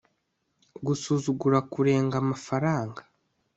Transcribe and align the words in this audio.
Gusuzugura 0.85 1.59
kurenga 1.71 2.15
amafaranga 2.23 3.01